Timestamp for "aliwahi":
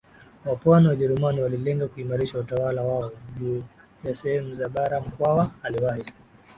5.63-6.05